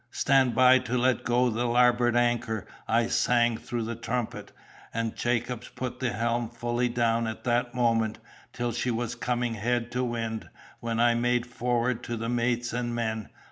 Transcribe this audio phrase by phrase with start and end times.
[0.09, 4.51] 'Stand by to let go the larboard anchor!' I sang through the trumpet;
[4.91, 8.17] and Jacobs put the helm fully down at that moment,
[8.51, 12.95] till she was coming head to wind, when I made forward to the mates and
[12.95, 13.29] men.